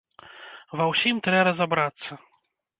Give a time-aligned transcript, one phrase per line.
[0.79, 2.11] Ва ўсім трэ разабрацца.